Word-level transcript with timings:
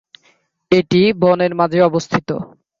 এটি 0.71 1.01
বনের 1.21 1.53
মাঝে 1.59 1.79
অবস্থিত। 1.83 2.29